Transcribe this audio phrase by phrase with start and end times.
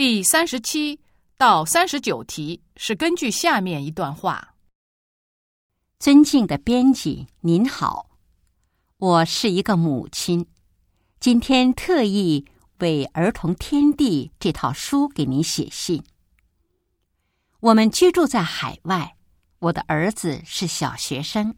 [0.00, 0.98] 第三十七
[1.36, 4.54] 到三十九题是根据下面一段话：
[5.98, 8.08] 尊敬的编辑，您好，
[8.96, 10.46] 我是一个母亲，
[11.18, 12.46] 今天特意
[12.78, 16.02] 为《儿童天地》这套书给您写信。
[17.60, 19.16] 我们居住在海外，
[19.58, 21.54] 我的儿子是小学生，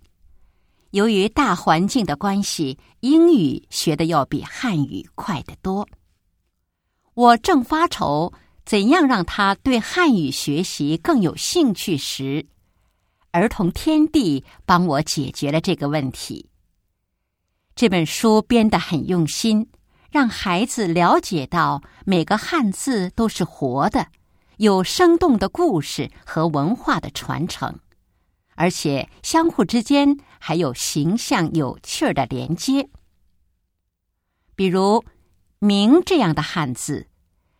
[0.91, 5.89] 由于大环境的关系，英语学的要比汉语快得多。
[7.15, 8.33] 我正发愁
[8.65, 12.47] 怎样让他对汉语学习更有兴趣时，
[13.33, 16.49] 儿童天地帮我解决了这个问题。
[17.75, 19.69] 这本书编得很用心，
[20.11, 24.07] 让孩子了解到每个汉字都是活的，
[24.57, 27.79] 有生动的故事和文化的传承，
[28.55, 32.89] 而且相互之间还有形象有趣儿的连接，
[34.57, 35.05] 比如。
[35.65, 37.07] 明这样的汉字，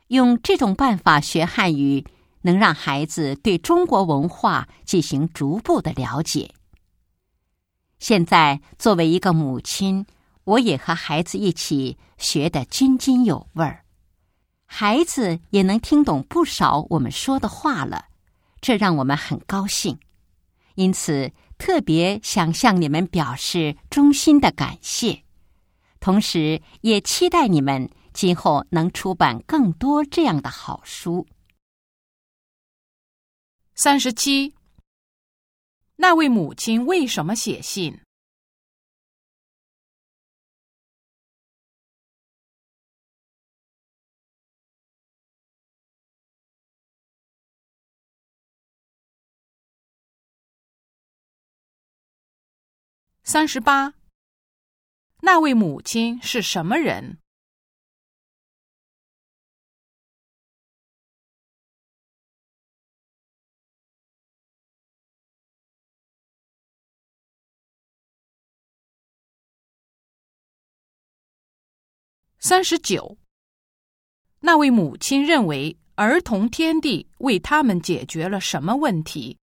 [0.09, 2.05] 用这种办法学汉语，
[2.41, 6.53] 能让孩子对中国文化进行逐步的了解。
[8.01, 10.05] 现在作为一个母亲，
[10.43, 13.85] 我也和孩子一起学得津津有味儿，
[14.67, 18.07] 孩子也能听懂不少我们说的话了，
[18.61, 19.97] 这让我们很高兴。
[20.75, 25.23] 因此，特别想向你们表示衷心的感谢。
[26.03, 31.29] 同时，也期待你们今后能出版更多这样的好书。
[33.77, 34.53] 三十七，
[35.95, 38.01] 那位母亲为什么写信？
[53.23, 54.02] 三十八。
[55.25, 57.19] 那位母亲是什么人？
[72.41, 73.17] 三十九。
[74.41, 79.39] 那位母亲认为儿童天地为他们解决了什么问题？